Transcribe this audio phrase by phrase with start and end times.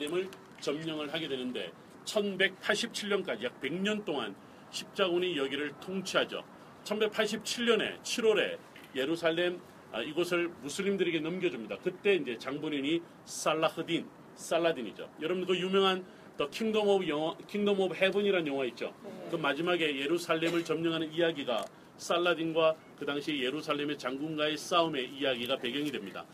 [0.00, 0.28] 예루살렘을
[0.60, 1.70] 점령을 하게 되는데
[2.04, 4.34] 1187년까지 약 100년 동안
[4.72, 6.42] 십자군이 여기를 통치하죠.
[6.82, 8.58] 1187년에 7월에
[8.96, 9.60] 예루살렘
[9.92, 11.78] 아, 이곳을 무슬림들에게 넘겨줍니다.
[11.78, 15.08] 그때 이제 장본인이 살라흐딘, 살라딘이죠.
[15.22, 16.04] 여러분 그 유명한
[16.36, 18.92] The Kingdom of 영화, Kingdom of Heaven이라는 영화 있죠.
[19.30, 21.64] 그 마지막에 예루살렘을 점령하는 이야기가
[21.98, 26.24] 살라딘과 그 당시 예루살렘의 장군과의 싸움의 이야기가 배경이 됩니다.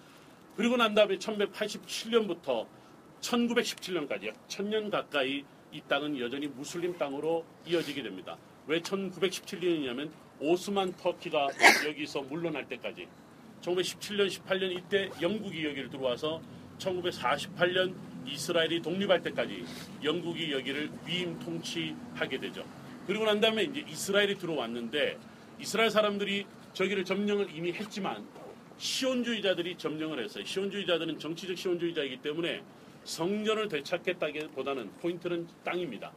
[0.57, 2.67] 그리고 난 다음에 1187년부터
[3.21, 8.37] 1917년까지 약 1000년 가까이 이 땅은 여전히 무슬림 땅으로 이어지게 됩니다.
[8.67, 11.49] 왜 1917년이냐면 오스만 터키가
[11.87, 13.07] 여기서 물러날 때까지
[13.61, 16.41] 1917년, 18년 이때 영국이 여기를 들어와서
[16.79, 17.95] 1948년
[18.27, 19.65] 이스라엘이 독립할 때까지
[20.03, 22.65] 영국이 여기를 위임 통치하게 되죠.
[23.07, 25.19] 그리고 난 다음에 이제 이스라엘이 들어왔는데
[25.59, 28.27] 이스라엘 사람들이 저기를 점령을 이미 했지만
[28.79, 30.45] 시온주의자들이 점령을 했어요.
[30.45, 32.63] 시온주의자들은 정치적 시온주의자이기 때문에
[33.05, 36.13] 성전을 되찾겠다기보다는 포인트는 땅입니다.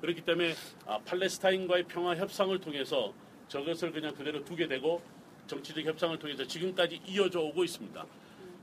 [0.00, 0.54] 그렇기 때문에
[0.86, 3.14] 아, 팔레스타인과의 평화 협상을 통해서
[3.48, 5.02] 저것을 그냥 그대로 두게 되고
[5.46, 8.04] 정치적 협상을 통해서 지금까지 이어져 오고 있습니다.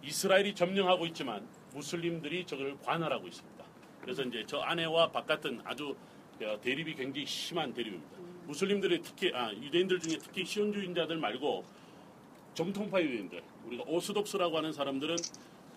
[0.04, 3.64] 이스라엘이 점령하고 있지만 무슬림들이 저걸 관할하고 있습니다.
[4.02, 5.96] 그래서 이제 저 안에와 바깥은 아주
[6.44, 8.18] 어, 대립이 굉장히 심한 대립입니다.
[8.48, 11.64] 무슬림들의 특히 아, 유대인들 중에 특히 시온주의자들 말고
[12.54, 15.16] 정통파 유대인들 우리가 오스독스라고 하는 사람들은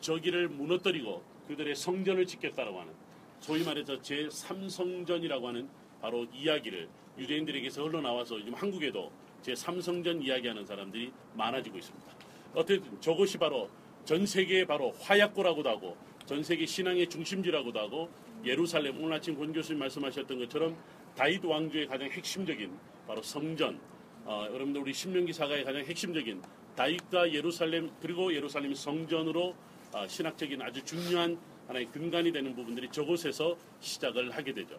[0.05, 2.93] 저기를 무너뜨리고 그들의 성전을 짓겠다라고 하는
[3.41, 5.69] 소위 말해서 제3성전이라고 하는
[6.01, 6.89] 바로 이야기를
[7.19, 9.11] 유대인들에게서 흘러나와서 지금 한국에도
[9.43, 12.07] 제3성전 이야기하는 사람들이 많아지고 있습니다.
[12.55, 13.71] 어쨌든 저것이 바로
[14.05, 18.11] 전 세계의 바로 화약고라고도 하고 전 세계 신앙의 중심지라고도 하고
[18.45, 20.77] 예루살렘 오늘 아침 권 교수님 말씀하셨던 것처럼
[21.17, 23.81] 다윗 왕조의 가장 핵심적인 바로 성전
[24.27, 26.43] 어, 여러분들 우리 신명기 사가의 가장 핵심적인
[26.77, 29.65] 다윗과 예루살렘 그리고 예루살렘 성전으로 어,
[30.09, 34.79] 신학적인 아주 중요한 하나의 근간이 되는 부분들이 저곳에서 시작을 하게 되죠.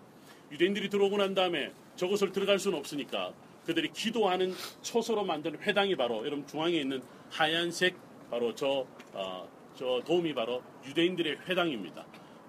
[0.51, 3.33] 유대인들이 들어오고 난 다음에 저곳을 들어갈 수는 없으니까
[3.65, 7.95] 그들이 기도하는 초소로 만든 회당이 바로 여러분 중앙에 있는 하얀색
[8.29, 12.05] 바로 저, 어, 저 도움이 바로 유대인들의 회당입니다.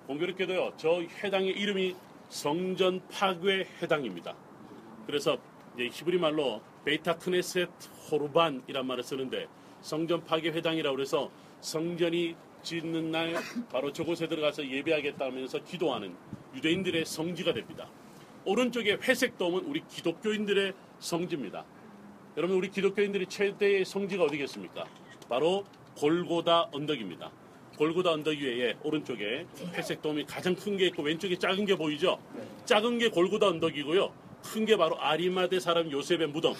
[0.06, 1.97] 공교롭게도요, 저 회당의 이름이
[2.28, 4.34] 성전 파괴 회당입니다.
[5.06, 5.38] 그래서
[5.78, 7.69] 히브리 말로 베이타 크네셋
[8.10, 9.47] 호르반이란 말을 쓰는데
[9.81, 12.34] 성전 파괴 회당이라고 해서 성전이
[12.66, 13.34] 짓는 날
[13.71, 16.15] 바로 저곳에 들어가서 예배하겠다면서 기도하는
[16.56, 17.88] 유대인들의 성지가 됩니다.
[18.44, 21.65] 오른쪽에 회색 돔은 우리 기독교인들의 성지입니다.
[22.37, 24.84] 여러분 우리 기독교인들이 최대의 성지가 어디겠습니까?
[25.28, 25.65] 바로
[25.97, 27.31] 골고다 언덕입니다.
[27.78, 32.19] 골고다 언덕 위에 오른쪽에 회색 돔이 가장 큰 게 있고 왼쪽에 작은 게 보이죠?
[32.65, 34.12] 작은 게 골고다 언덕이고요.
[34.43, 36.55] 큰 게 바로 아리마대 사람 요셉의 무덤,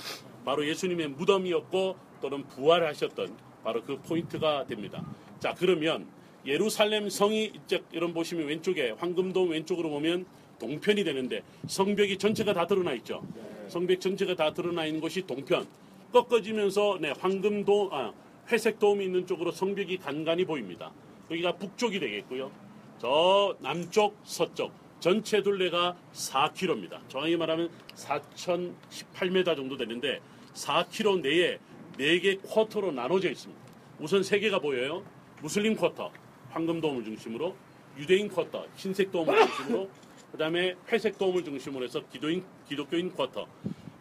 [0.45, 5.05] 바로 예수님의 무덤이었고 또는 부활하셨던 바로 그 포인트가 됩니다.
[5.41, 6.07] 자 그러면
[6.47, 10.27] 예루살렘 성이 이쪽 이런 보시면 왼쪽에 황금돔 왼쪽으로 보면
[10.59, 13.23] 동편이 되는데 성벽이 전체가 다 드러나 있죠.
[13.69, 15.67] 성벽 전체가 다 드러나 있는 곳이 동편.
[16.13, 18.13] 꺾어지면서 네, 황금돔 아,
[18.51, 20.93] 회색 도움이 있는 쪽으로 성벽이 간간히 보입니다.
[21.31, 22.51] 여기가 북쪽이 되겠고요.
[22.99, 27.01] 저 남쪽, 서쪽 전체 둘레가 4km입니다.
[27.09, 30.21] 정확히 말하면 4,018m 정도 되는데
[30.55, 31.59] 4km 내에
[31.99, 33.61] 4개 쿼터로 나눠져 있습니다.
[33.99, 35.05] 우선 3개가 보여요.
[35.47, 36.11] 무슬림 쿼터,
[36.51, 37.55] 황금 도움을 중심으로
[37.97, 39.89] 유대인 쿼터, 흰색 도움을 중심으로
[40.33, 43.47] 그 다음에 회색 도움을 중심으로 해서 기도인, 기독교인 쿼터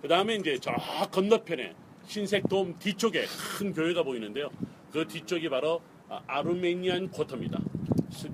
[0.02, 0.72] 그 다음에 이제 저
[1.12, 1.76] 건너편에
[2.08, 3.26] 흰색 도움 뒤쪽에
[3.60, 4.50] 큰 교회가 보이는데요.
[4.92, 7.60] 그 뒤쪽이 바로 아, 아르메니안 쿼터입니다.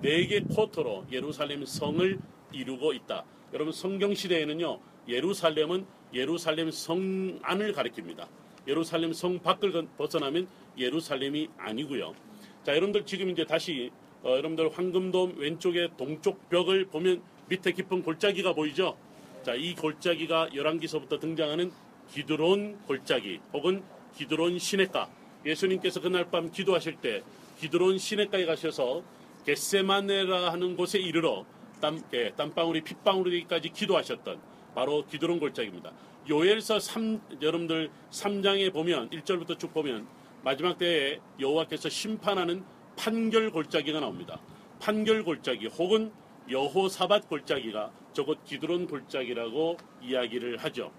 [0.01, 2.17] 네 개 쿼터로 예루살렘 성을
[2.53, 3.25] 이루고 있다.
[3.53, 4.79] 여러분 성경 시대에는요.
[5.09, 8.25] 예루살렘은 예루살렘 성 안을 가리킵니다.
[8.69, 10.47] 예루살렘 성 밖을 벗어나면
[10.77, 12.30] 예루살렘이 아니고요.
[12.63, 13.89] 자, 여러분들 지금 이제 다시
[14.23, 18.95] 어, 여러분들 황금돔 왼쪽에 동쪽 벽을 보면 밑에 깊은 골짜기가 보이죠?
[19.43, 21.71] 자, 이 골짜기가 열왕기서부터 등장하는
[22.11, 23.81] 기드론 골짜기 혹은
[24.15, 25.09] 기드론 시내가
[25.43, 27.23] 예수님께서 그날 밤 기도하실 때
[27.59, 29.01] 기드론 시내가에 가셔서
[29.45, 31.45] 겟세마네라 하는 곳에 이르러
[31.81, 34.39] 땀, 예, 땀방울이 핏방울이까지 기도하셨던
[34.75, 35.91] 바로 기드론 골짜기입니다.
[36.29, 40.05] 요엘서 3, 여러분들 3장에 보면 1절부터 쭉 보면
[40.43, 42.63] 마지막 때에 여호와께서 심판하는
[42.97, 44.39] 판결 골짜기가 나옵니다.
[44.79, 46.11] 판결 골짜기 혹은
[46.49, 50.91] 여호사밧 골짜기가 저곳 기드론 골짜기라고 이야기를 하죠.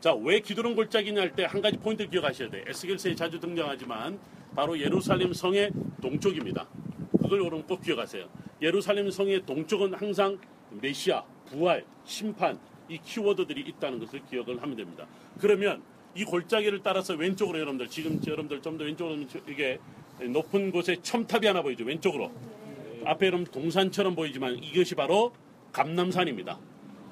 [0.00, 2.64] 자, 왜 기드론 골짜기냐 할 때 한 가지 포인트 기억하셔야 돼.
[2.66, 4.18] 에스겔서에 자주 등장하지만
[4.54, 5.70] 바로 예루살렘 성의
[6.00, 6.66] 동쪽입니다.
[7.20, 8.26] 그걸 여러분 꼭 기억하세요.
[8.62, 10.38] 예루살렘 성의 동쪽은 항상
[10.70, 12.58] 메시아, 부활, 심판
[12.88, 15.06] 이 키워드들이 있다는 것을 기억을 하면 됩니다.
[15.38, 15.82] 그러면
[16.18, 19.78] 이 골짜기를 따라서 왼쪽으로 여러분들 지금 여러분들 좀 더 왼쪽으로 이게
[20.20, 21.84] 높은 곳에 첨탑이 하나 보이죠.
[21.84, 22.32] 왼쪽으로
[23.04, 25.32] 앞에 여러분 동산처럼 보이지만 이것이 바로
[25.70, 26.58] 감남산입니다.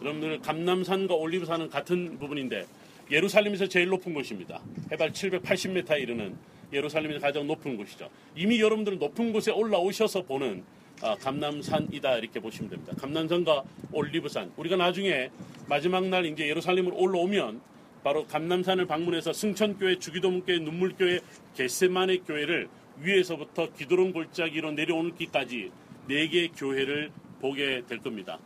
[0.00, 2.66] 여러분들 감남산과 올리브산은 같은 부분인데
[3.12, 4.60] 예루살렘에서 제일 높은 곳입니다.
[4.90, 6.36] 해발 780m에 이르는
[6.72, 8.10] 예루살렘에서 가장 높은 곳이죠.
[8.34, 10.64] 이미 여러분들은 높은 곳에 올라오셔서 보는
[11.02, 12.92] 아, 감남산이다 이렇게 보시면 됩니다.
[12.98, 13.62] 감남산과
[13.92, 14.52] 올리브산.
[14.56, 15.30] 우리가 나중에
[15.68, 17.75] 마지막 날 이제 예루살렘으로 올라오면
[18.06, 21.18] 바로 감남산을 방문해서 승천교회, 주기도문교회, 눈물교회,
[21.56, 22.68] 겟세만의 교회를
[23.00, 25.72] 위에서부터 기도론 골짜기로 내려오는 길까지
[26.06, 27.10] 네 개의 교회를
[27.40, 28.38] 보게 될 겁니다.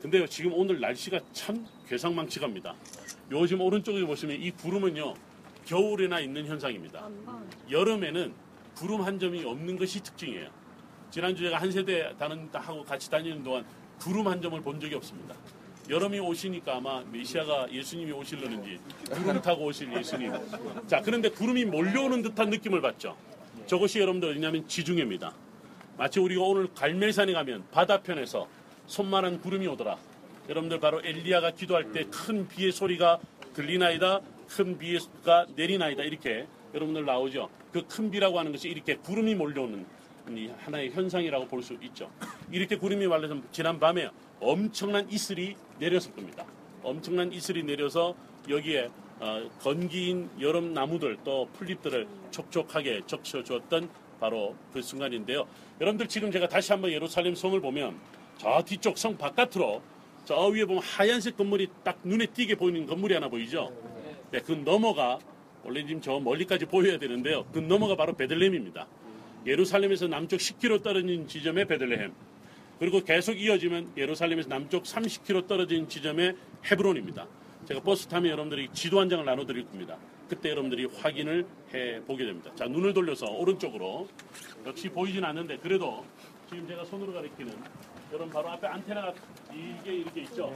[0.00, 2.72] 근데 지금 오늘 날씨가 참 괴상망측합니다.
[3.32, 5.14] 요즘 오른쪽에 보시면 이 구름은요
[5.64, 7.10] 겨울에나 있는 현상입니다.
[7.68, 8.32] 여름에는
[8.76, 10.48] 구름 한 점이 없는 것이 특징이에요.
[11.10, 13.66] 지난주 제가 한 세대 다는다 하고 같이 다니는 동안
[13.98, 15.34] 구름 한 점을 본 적이 없습니다.
[15.88, 18.78] 여름이 오시니까 아마 메시아가 예수님이 오실려는지
[19.10, 20.32] 구름 타고 오실 예수님.
[20.86, 23.16] 자, 그런데 구름이 몰려오는 듯한 느낌을 받죠.
[23.66, 25.34] 저것이 여러분들 어디냐면 지중해입니다.
[25.98, 28.48] 마치 우리가 오늘 갈멜산에 가면 바다편에서
[28.86, 29.96] 손만한 구름이 오더라.
[30.48, 33.18] 여러분들 바로 엘리야가 기도할 때 큰 비의 소리가
[33.54, 34.20] 들리나이다.
[34.48, 36.02] 큰 비가 내리나이다.
[36.02, 37.48] 이렇게 여러분들 나오죠.
[37.72, 39.84] 그 큰 비라고 하는 것이 이렇게 구름이 몰려오는
[40.58, 42.10] 하나의 현상이라고 볼 수 있죠.
[42.50, 44.08] 이렇게 구름이 말려서 지난 밤에
[44.40, 46.44] 엄청난 이슬이 내렸을 겁니다.
[46.82, 48.14] 엄청난 이슬이 내려서
[48.48, 48.90] 여기에
[49.20, 53.88] 어, 건기인 여름 나무들 또 풀잎들을 촉촉하게 적셔주었던
[54.20, 55.46] 바로 그 순간인데요.
[55.80, 57.98] 여러분들 지금 제가 다시 한번 예루살렘 성을 보면
[58.38, 59.82] 저 뒤쪽 성 바깥으로
[60.24, 63.72] 저 위에 보면 하얀색 건물이 딱 눈에 띄게 보이는 건물이 하나 보이죠?
[64.30, 65.18] 네, 그 너머가
[65.62, 67.44] 원래 지금 저 멀리까지 보여야 되는데요.
[67.52, 68.86] 그 너머가 바로 베들레헴입니다.
[69.46, 72.12] 예루살렘에서 남쪽 10km 떨어진 지점에 베들레헴.
[72.78, 76.34] 그리고 계속 이어지면 예루살렘에서 남쪽 30km 떨어진 지점에
[76.70, 77.26] 헤브론입니다.
[77.66, 79.96] 제가 버스 타면 여러분들이 지도 한 장을 나눠드릴 겁니다.
[80.28, 82.50] 그때 여러분들이 확인을 해 보게 됩니다.
[82.54, 84.08] 자, 눈을 돌려서 오른쪽으로
[84.66, 86.04] 역시 보이진 않는데 그래도
[86.48, 87.54] 지금 제가 손으로 가리키는
[88.12, 89.12] 여러분 바로 앞에 안테나가
[89.52, 90.52] 이게 이렇게 있죠.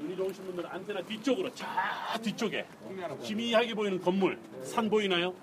[0.00, 1.66] 눈이 좋으신 분들은 안테나 뒤쪽으로 저
[2.22, 2.66] 뒤쪽에
[3.22, 5.34] 희미하게 보이는 건물 산 보이나요?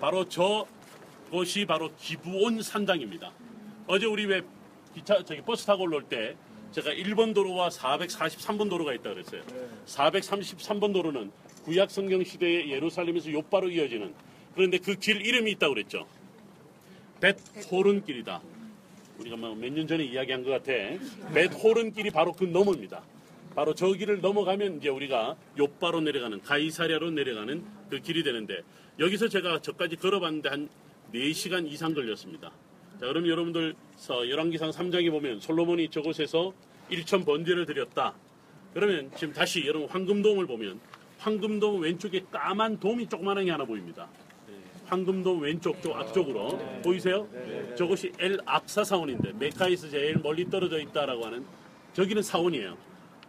[0.00, 0.66] 바로 저
[1.30, 3.32] 것이 바로 기부온 산당입니다.
[3.86, 4.42] 어제 우리 왜
[4.94, 6.36] 기차 저기 버스 타고 올라올 때
[6.72, 9.42] 제가 1번 도로와 443번 도로가 있다 그랬어요.
[9.86, 11.30] 433번 도로는
[11.64, 14.14] 구약 성경 시대의 예루살렘에서 요바로 이어지는
[14.54, 16.06] 그런데 그 길 이름이 있다고 그랬죠.
[17.20, 18.40] 벳호른 길이다.
[19.18, 20.72] 우리가 뭐 몇 년 전에 이야기한 것 같아.
[21.32, 23.02] 벳호른 길이 바로 그 너머입니다.
[23.54, 28.62] 바로 저 길을 넘어가면 이제 우리가 요바로 내려가는 가이사랴로 내려가는 그 길이 되는데
[28.98, 30.68] 여기서 제가 저까지 걸어봤는데 한
[31.12, 32.50] 4시간 이상 걸렸습니다.
[33.02, 33.74] 자, 그럼 여러분들
[34.08, 36.52] 열왕기상 3장에 보면 솔로몬이 저곳에서
[36.88, 38.14] 1천 번제를 드렸다.
[38.72, 40.78] 그러면 지금 다시 여러분 황금돔을 보면
[41.18, 44.06] 황금돔 왼쪽에 까만 돔이 조그마한 게 하나 보입니다.
[44.86, 47.26] 황금돔 왼쪽 쪽 앞쪽으로 보이세요?
[47.76, 51.44] 저것이 엘 악사 사원인데 메카에서 제일 멀리 떨어져 있다라고 하는
[51.94, 52.76] 저기는 사원이에요.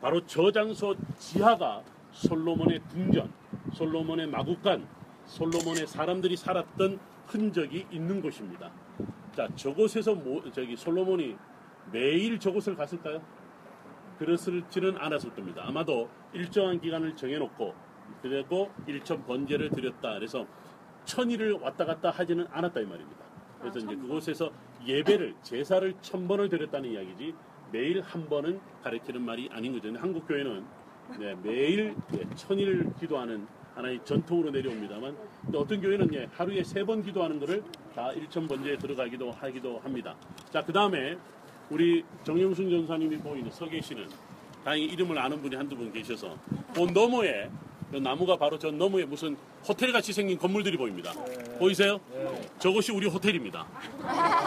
[0.02, 1.82] 바로 저 장소 지하가
[2.12, 3.34] 솔로몬의 궁전,
[3.74, 4.88] 솔로몬의 마국간,
[5.26, 8.83] 솔로몬의 사람들이 살았던 흔적이 있는 곳입니다.
[9.36, 11.36] 자, 저곳에서 모, 저기 솔로몬이
[11.92, 13.22] 매일 저곳을 갔을까요?
[14.20, 15.64] 그랬을지는 않았을 겁니다.
[15.66, 17.74] 아마도 일정한 기간을 정해놓고
[18.22, 20.14] 그리고 일천 번제를 드렸다.
[20.16, 20.46] 그래서
[21.06, 23.24] 천일을 왔다 갔다 하지는 않았다 이 말입니다.
[23.60, 24.52] 그래서 아, 이제 그곳에서
[24.86, 27.34] 예배를 제사를 천 번을 드렸다는 이야기지
[27.72, 29.92] 매일 한 번은 가르치는 말이 아닌 거죠.
[29.98, 30.64] 한국 교회는
[31.20, 31.96] 네, 매일
[32.36, 35.18] 천일 기도하는 하나의 전통으로 내려옵니다만
[35.52, 37.64] 또 어떤 교회는 예, 하루에 세 번 기도하는 것을
[37.96, 40.16] 다 일천 번제에 들어가기도 하기도 합니다.
[40.52, 41.16] 자, 그 다음에
[41.70, 44.08] 우리 정영순 전도사님이 보이는 서 계시는
[44.66, 46.36] 다행히 이름을 아는 분이 한두 분 계셔서
[46.74, 47.50] 그 너머에
[47.92, 51.14] 그 나무가 바로 저 너머에 무슨 호텔 같이 생긴 건물들이 보입니다.
[51.14, 51.58] 네.
[51.60, 52.00] 보이세요?
[52.12, 52.42] 네.
[52.60, 53.66] 저것이 우리 호텔입니다.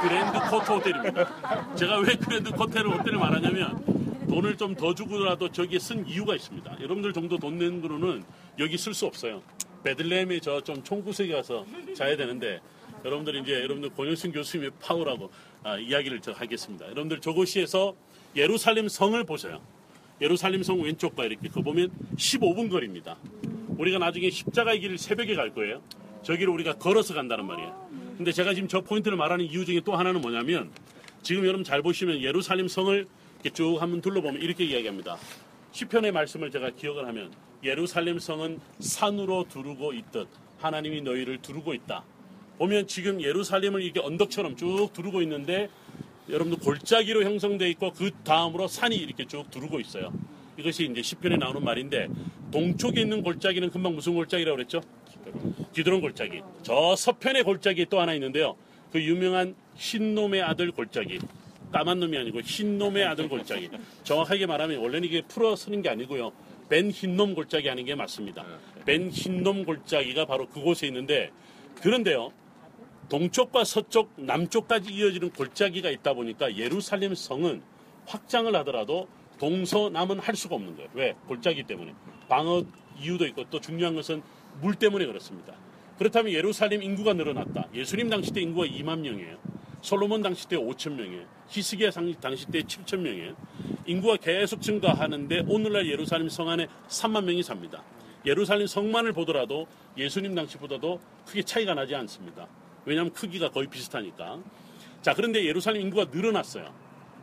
[0.03, 1.75] Grand Court 호텔입니다.
[1.77, 6.79] 제가 왜 Grand Court를 호텔을 말하냐면 돈을 좀 더 주고라도 저기에 쓴 이유가 있습니다.
[6.81, 8.25] 여러분들 정도 돈 내는 거로는
[8.59, 9.41] 여기 쓸 수 없어요.
[9.85, 12.61] 베들레헴에 저 좀 총구석에 가서 자야 되는데
[13.07, 15.31] 여러분들 이제 여러분들 권영순 교수님의 파워라고
[15.63, 16.87] 아, 이야기를 저 하겠습니다.
[16.87, 17.95] 여러분들 저곳에서
[18.35, 19.61] 예루살렘 성을 보세요.
[20.21, 23.17] 예루살렘 성 왼쪽 봐 이렇게 그 보면 15분 거리입니다.
[23.79, 25.83] 우리가 나중에 십자가의 길을 새벽에 갈 거예요.
[26.23, 27.89] 저기를 우리가 걸어서 간다는 말이에요.
[28.17, 30.71] 근데 제가 지금 저 포인트를 말하는 이유 중에 또 하나는 뭐냐면
[31.23, 33.07] 지금 여러분 잘 보시면 예루살렘 성을
[33.53, 35.17] 쭉 한번 둘러보면 이렇게 이야기합니다.
[35.71, 37.33] 시편의 말씀을 제가 기억을 하면
[37.63, 40.27] 예루살렘 성은 산으로 두르고 있듯
[40.59, 42.03] 하나님이 너희를 두르고 있다.
[42.59, 45.69] 보면 지금 예루살렘을 이렇게 언덕처럼 쭉 두르고 있는데
[46.29, 50.13] 여러분들 골짜기로 형성되어 있고 그 다음으로 산이 이렇게 쭉 두르고 있어요.
[50.57, 52.09] 이것이 이제 시편에 나오는 말인데
[52.51, 54.81] 동쪽에 있는 골짜기는 금방 무슨 골짜기라고 그랬죠?
[55.75, 56.41] 기드론 골짜기.
[56.63, 58.57] 저 서편의 골짜기 또 하나 있는데요.
[58.91, 61.19] 그 유명한 신놈의 아들 골짜기.
[61.73, 63.69] 까만 놈이 아니고 흰 놈의 아들 골짜기.
[64.05, 66.33] 정확하게 말하면 원래는 이게 풀어 쓰는 게 아니고요.
[66.69, 68.45] 벤 흰놈 골짜기 하는 게 맞습니다.
[68.85, 71.31] 벤 흰놈 골짜기가 바로 그곳에 있는데
[71.83, 72.33] 그런데요.
[73.09, 77.63] 동쪽과 서쪽, 남쪽까지 이어지는 골짜기가 있다 보니까 예루살렘 성은
[78.07, 79.09] 확장을 하더라도
[79.39, 80.91] 동서남은 할 수가 없는 거예요.
[80.95, 81.15] 왜?
[81.29, 81.95] 골짜기 때문에.
[82.29, 82.65] 방어
[83.01, 84.23] 이유도 있고 또 중요한 것은
[84.61, 85.55] 물 때문에 그렇습니다.
[85.99, 87.69] 그렇다면 예루살렘 인구가 늘어났다.
[87.75, 89.37] 예수님 당시 때 인구가 2만 명이에요.
[89.83, 91.25] 솔로몬 당시 때 5천 명이에요.
[91.49, 93.37] 히스기야 상- 당시 때 7천 명이에요.
[93.87, 97.83] 인구가 계속 증가하는데 오늘날 예루살렘 성 안에 3만 명이 삽니다.
[98.25, 102.49] 예루살렘 성만을 보더라도 예수님 당시보다도 크게 차이가 나지 않습니다.
[102.87, 104.41] 왜냐하면 크기가 거의 비슷하니까.
[105.03, 106.73] 자, 그런데 예루살렘 인구가 늘어났어요.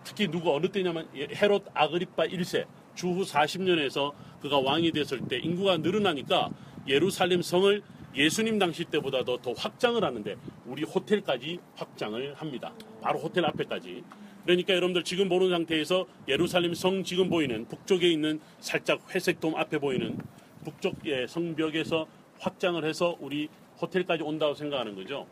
[0.03, 5.77] 특히 누가 어느 때냐면 예, 헤롯 아그리파 1세 주후 40년에서 그가 왕이 됐을 때 인구가
[5.77, 6.49] 늘어나니까
[6.87, 7.81] 예루살렘 성을
[8.15, 12.73] 예수님 당시 때보다도 더 확장을 하는데 우리 호텔까지 확장을 합니다.
[13.01, 14.03] 바로 호텔 앞에까지.
[14.43, 19.79] 그러니까 여러분들 지금 보는 상태에서 예루살렘 성 지금 보이는 북쪽에 있는 살짝 회색 돔 앞에
[19.79, 20.17] 보이는
[20.65, 22.05] 북쪽 의 성벽에서
[22.39, 23.47] 확장을 해서 우리
[23.81, 25.25] 호텔까지 온다고 생각하는 거죠.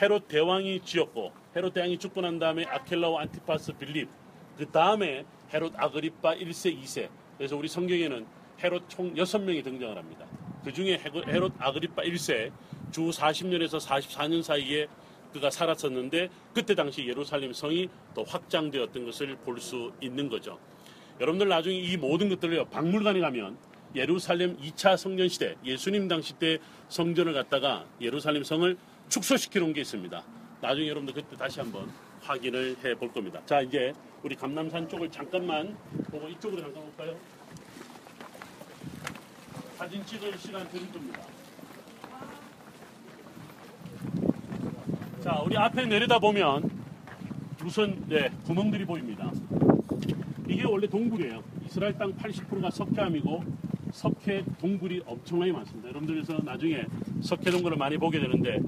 [0.00, 4.08] 헤롯 대왕이 지었고 헤롯 대왕이 죽고 난 다음에 아켈라와 안티파스 빌립
[4.56, 8.26] 그 다음에 헤롯 아그리파 1세 2세 그래서 우리 성경에는
[8.62, 10.26] 헤롯 총 6명이 등장을 합니다.
[10.64, 12.52] 그 중에 헤롯 아그리파 1세
[12.90, 14.86] 주 40년에서 44년 사이에
[15.32, 20.58] 그가 살았었는데 그때 당시 예루살렘 성이 더 확장되었던 것을 볼 수 있는 거죠.
[21.20, 23.56] 여러분들 나중에 이 모든 것들을 박물관에 가면
[23.94, 26.58] 예루살렘 2차 성전 시대 예수님 당시 때
[26.88, 28.76] 성전을 갖다가 예루살렘 성을
[29.16, 30.22] 축소시켜 놓은 게 있습니다.
[30.62, 31.86] 나중에 여러분들 그때 다시 한번
[32.22, 33.42] 확인을 해 볼 겁니다.
[33.44, 33.92] 자 이제
[34.22, 35.76] 우리 감남산 쪽을 잠깐만
[36.10, 37.14] 보고 이쪽으로 잠깐 볼까요?
[39.76, 41.20] 사진 찍을 시간 드릴 겁니다.
[45.22, 46.70] 자 우리 앞에 내려다 보면
[47.64, 49.30] 우선 네, 구멍들이 보입니다.
[50.48, 51.42] 이게 원래 동굴이에요.
[51.66, 53.44] 이스라엘 땅 80%가 석회암이고
[53.92, 55.90] 석회 동굴이 엄청나게 많습니다.
[55.90, 56.86] 여러분들 그래서 나중에
[57.20, 58.58] 석회 동굴을 많이 보게 되는데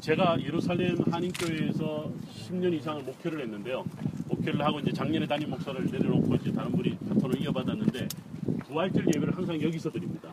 [0.00, 2.10] 제가 예루살렘 한인교회에서
[2.48, 3.84] 10년 이상을 목회를 했는데요.
[4.28, 8.08] 목회를 하고 이제 작년에 담임 목사를 내려놓고 이제 다른 분이 바톤을 이어받았는데
[8.64, 10.32] 부활절 예배를 항상 여기서 드립니다.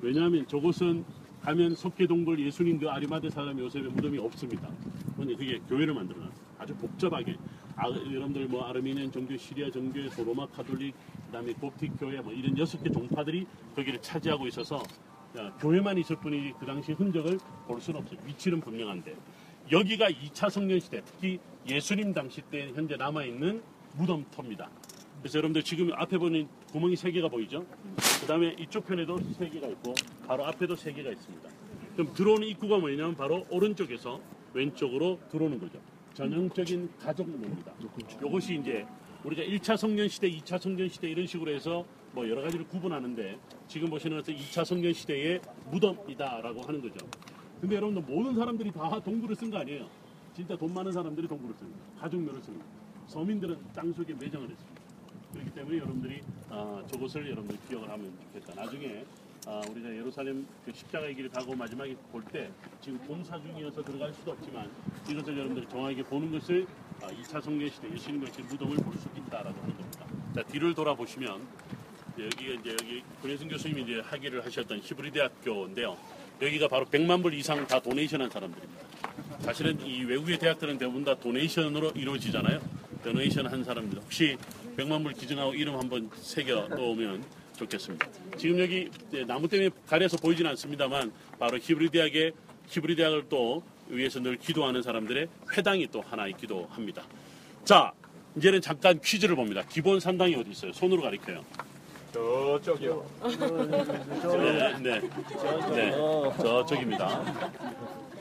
[0.00, 1.04] 왜냐하면 저곳은
[1.42, 4.68] 가면 석회 동굴 예수님 그 아리마대 사람 요셉의 무덤이 없습니다.
[5.16, 6.40] 근데 그게 교회를 만들어놨어요.
[6.58, 7.36] 아주 복잡하게.
[7.76, 10.94] 아, 여러분들 뭐 아르미니안 종교, 시리아 종교, 또 로마 카톨릭,
[11.26, 14.82] 그다음에 kop틱 교회 뭐 이런 여섯 개 종파들이 거기를 차지하고 있어서 야,
[15.60, 18.18] 교회만 있을 뿐이지 그 당시 흔적을 볼 수는 없어요.
[18.26, 19.14] 위치는 분명한데
[19.70, 23.62] 여기가 2차 성년 시대, 특히 예수님 당시 때 현재 남아 있는
[23.96, 24.68] 무덤터입니다.
[25.20, 27.64] 그래서 여러분들 지금 앞에 보는 구멍이 세 개가 보이죠?
[28.20, 29.94] 그 다음에 이쪽 편에도 세 개가 있고
[30.26, 31.48] 바로 앞에도 세 개가 있습니다.
[31.94, 34.20] 그럼 들어오는 입구가 뭐냐면 바로 오른쪽에서
[34.54, 35.78] 왼쪽으로 들어오는 거죠.
[36.14, 37.72] 전형적인 가족문입니다.
[38.26, 38.86] 이것이 이제
[39.22, 43.38] 우리가 1차 성년 시대, 2차 성년 시대 이런 식으로 해서 뭐 여러 가지를 구분하는데
[43.68, 45.40] 지금 보시는 것은 2차 성년 시대의
[45.70, 47.06] 무덤이다라고 하는 거죠.
[47.60, 49.86] 근데 여러분들 모든 사람들이 다 동굴을 쓴 거 아니에요.
[50.34, 51.78] 진짜 돈 많은 사람들이 동굴을 씁니다.
[52.00, 52.64] 가족묘를 씁니다.
[53.06, 54.80] 서민들은 땅 속에 매장을 했습니다.
[55.32, 58.54] 그렇기 때문에 여러분들이 아, 저것을 여러분들 기억을 하면 좋겠다.
[58.64, 59.04] 나중에
[59.46, 62.50] 아, 우리가 예루살렘 그 십자가의 길을 가고 마지막에 볼 때
[62.80, 64.70] 지금 공사 중이어서 들어갈 수도 없지만
[65.08, 66.66] 이것을 여러분들이 정확하게 보는 것을
[67.02, 70.06] 아, 2차 성례 시대 예수님의 그 무덤을 볼 수 있다라고 하는 겁니다.
[70.34, 71.46] 자 뒤를 돌아보시면
[72.18, 75.96] 여기가 이제 여기 권혜승 교수님이 이제 학위를 하셨던 히브리 대학교인데요.
[76.42, 78.82] 여기가 바로 100만 불 이상 다 도네이션한 사람들입니다.
[79.40, 82.60] 사실은 이 외국의 대학들은 대부분 다 도네이션으로 이루어지잖아요.
[83.04, 84.36] 도네이션 한 사람들 혹시
[84.76, 87.24] 100만 불 기증하고 이름 한번 새겨 놓으면
[87.56, 88.08] 좋겠습니다.
[88.38, 88.90] 지금 여기
[89.26, 92.32] 나무 때문에 가려서 보이진 않습니다만 바로 히브리 대학의
[92.68, 97.02] 히브리 대학을 또 위해서 늘 기도하는 사람들의 회당이 또 하나 있기도 합니다.
[97.64, 97.92] 자,
[98.36, 99.62] 이제는 잠깐 퀴즈를 봅니다.
[99.68, 100.72] 기본 산당이 어디 있어요?
[100.72, 101.44] 손으로 가리켜요.
[102.12, 103.04] 저쪽이요.
[104.38, 105.00] 네, 네,
[105.74, 105.92] 네,
[106.38, 107.22] 저쪽입니다.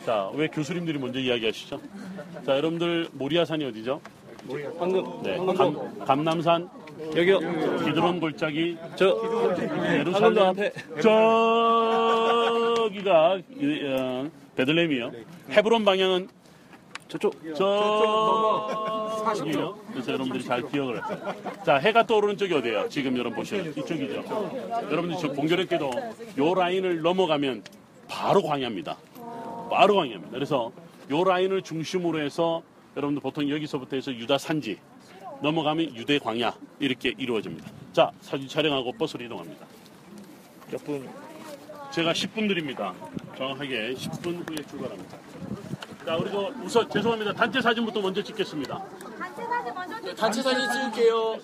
[0.05, 1.79] 자, 왜 교수님들이 먼저 이야기하시죠?
[2.45, 3.99] 자, 여러분들 모리아산이 어디죠?
[4.77, 6.69] 방금 네, 감, 감남산,
[7.15, 7.39] 여기요.
[7.83, 9.19] 기드론 골짜기, 저
[9.91, 10.71] 예루살렘 앞에
[12.79, 15.11] 저기가 이, 어, 베들레헴이요.
[15.51, 16.29] 헤브론 방향은
[17.07, 18.98] 저쪽 저
[19.43, 19.77] 기요.
[19.91, 21.63] 그래서 여러분들이 잘 기억을 하세요.
[21.65, 22.89] 자, 해가 떠오르는 쪽이 어디예요?
[22.89, 24.23] 지금 여러분 보시면 이쪽이죠.
[24.91, 25.91] 여러분들 저 공교롭게도
[26.37, 27.63] 요 라인을 넘어가면
[28.07, 28.97] 바로 광야입니다.
[29.69, 30.31] 바로 광야입니다.
[30.31, 30.71] 그래서
[31.11, 32.61] 요 라인을 중심으로 해서
[32.95, 34.77] 여러분들 보통 여기서부터 해서 유다 산지
[35.41, 37.69] 넘어가면 유대 광야 이렇게 이루어집니다.
[37.93, 39.65] 자, 사진 촬영하고 버스로 이동합니다.
[40.71, 41.07] 몇 분?
[41.91, 42.93] 제가 10분 드립니다.
[43.37, 45.17] 정확하게 10분 후에 출발합니다.
[46.05, 47.33] 자, 그리고 우선 죄송합니다.
[47.33, 48.83] 단체 사진부터 먼저 찍겠습니다.
[50.15, 51.37] 단체 사진 찍을게요.